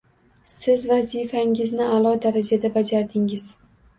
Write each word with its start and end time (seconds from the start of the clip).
Siz 0.51 0.85
vazifangizni 0.91 1.89
a`lo 1.97 2.13
darajada 2.25 2.71
bajardingiz 2.79 3.49